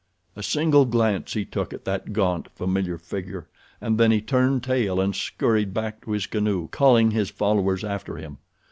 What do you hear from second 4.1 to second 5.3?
turned tail and